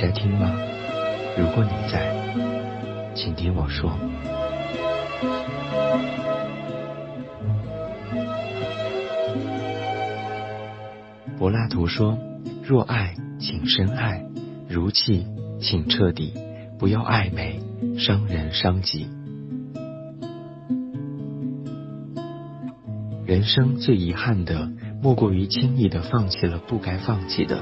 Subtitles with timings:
[0.00, 0.50] 在听吗？
[1.36, 2.10] 如果你在，
[3.14, 3.92] 请听我说。
[11.38, 12.16] 柏拉图说
[12.66, 14.24] ：“若爱，请深爱；
[14.70, 15.26] 如泣，
[15.60, 16.32] 请彻底，
[16.78, 17.60] 不要暧昧，
[17.98, 19.06] 伤人伤己。”
[23.26, 24.70] 人生最遗憾的，
[25.02, 27.60] 莫过于轻易的放弃了不该放弃的，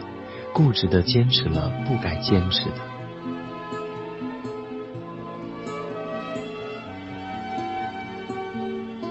[0.59, 2.75] 固执的坚持了不该坚持的。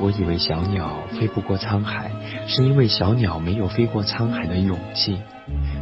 [0.02, 2.12] 我以为小鸟飞不过沧海，
[2.48, 5.20] 是因为小鸟没有飞过沧海的勇气。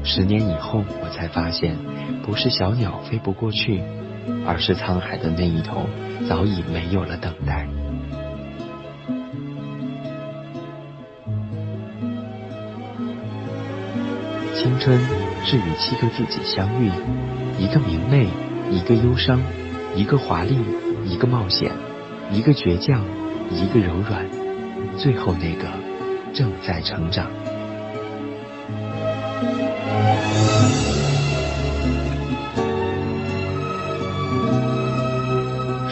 [0.04, 1.76] 十年以后，我才发现，
[2.22, 3.82] 不是小鸟飞不过去，
[4.46, 5.90] 而是沧海的那一头
[6.30, 7.68] 早已没有了等待。
[14.54, 15.00] 青春
[15.48, 16.90] 是与七个自己相遇，
[17.60, 18.28] 一个明媚，
[18.72, 19.40] 一个忧伤，
[19.96, 20.58] 一个华丽，
[21.06, 21.72] 一个冒险，
[22.32, 23.00] 一个倔强，
[23.52, 24.26] 一个柔软，
[24.98, 25.68] 最后那个
[26.34, 27.28] 正在成长。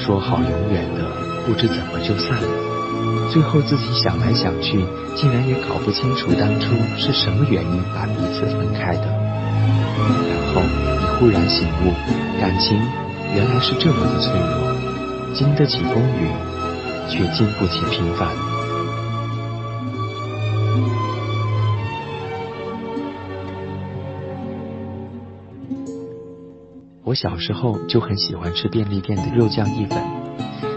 [0.04, 1.12] 说好永远的，
[1.46, 3.30] 不知怎么就散了。
[3.32, 4.84] 最后自己想来想去，
[5.16, 9.23] 竟然也搞不清楚当初是什么原因把彼此分开的。
[10.30, 11.94] 然后你忽然醒悟，
[12.40, 12.78] 感情
[13.34, 16.30] 原来是这么的脆弱，经得起风雨，
[17.10, 18.28] 却经不起平凡。
[27.06, 30.02] 我小时候就很喜欢吃便利店的肉酱意粉，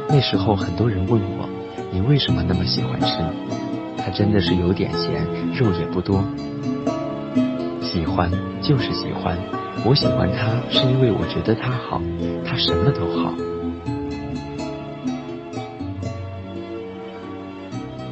[0.09, 1.49] 那时候很多人问我。
[1.93, 3.07] 你为什么那么喜欢吃？
[3.97, 6.23] 它真的是有点咸，肉也不多。
[7.97, 8.31] 喜欢
[8.61, 9.39] 就是喜欢，
[9.83, 11.99] 我喜欢他是因为我觉得他好，
[12.45, 13.33] 他什么都好。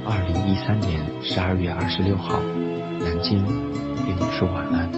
[0.07, 2.41] 二零一三年十二月二十六号，
[2.99, 3.45] 南京，
[4.07, 4.89] 跟你说晚安。